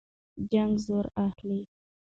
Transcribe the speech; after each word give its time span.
جنګ 0.51 0.73
زور 0.85 1.05
اخلي. 1.25 1.61